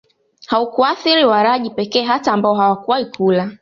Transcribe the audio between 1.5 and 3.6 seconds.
pekee hata ambao hawakuwahi kula